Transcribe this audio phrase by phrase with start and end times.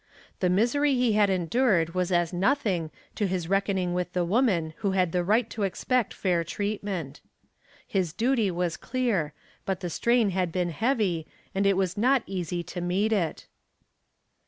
[0.39, 4.93] The misery he had endured was as nothing to his reckoning with the woman who
[4.93, 7.21] had the right to expect fair treatment.
[7.85, 9.33] His duty was clear,
[9.63, 13.45] but the strain had been heavy and it was not easy to meet it.